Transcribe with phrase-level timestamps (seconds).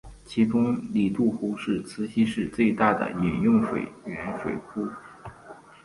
[0.25, 4.89] 其中里杜湖是慈溪市最大的饮用水源水库。